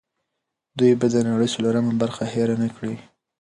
دوی 0.77 0.91
به 0.99 1.07
د 1.13 1.15
نړۍ 1.27 1.47
څلورمه 1.53 1.93
برخه 2.01 2.23
هېر 2.33 2.49
نه 2.61 2.67
کړي. 2.75 2.93